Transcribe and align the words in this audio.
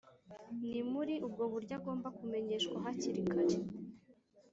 Ni 0.69 0.81
muri 0.91 1.13
ubwo 1.27 1.43
buryo 1.53 1.73
agomba 1.79 2.07
kumenyeshwa 2.17 2.75
hakiri 2.85 3.21
kare 3.31 3.57